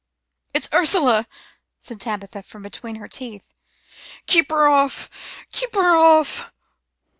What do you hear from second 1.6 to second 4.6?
said Tabitha from between her teeth. "Keep